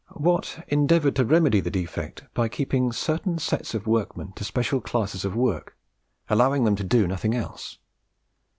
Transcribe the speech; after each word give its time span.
Watt 0.15 0.63
endeavoured 0.67 1.15
to 1.17 1.25
remedy 1.25 1.59
the 1.59 1.69
defect 1.69 2.23
by 2.33 2.49
keeping 2.49 2.91
certain 2.91 3.37
sets 3.37 3.75
of 3.75 3.85
workmen 3.85 4.31
to 4.31 4.43
special 4.43 4.81
classes 4.81 5.23
of 5.25 5.35
work, 5.35 5.77
allowing 6.27 6.63
them 6.63 6.75
to 6.77 6.83
do 6.83 7.05
nothing 7.05 7.35
else. 7.35 7.77